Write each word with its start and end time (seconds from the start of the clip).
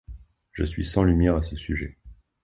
Je 0.51 0.63
suis 0.63 0.83
sans 0.83 1.03
lumières 1.03 1.35
à 1.35 1.43
ce 1.43 1.55
sujet. 1.55 1.95